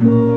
[0.00, 0.27] you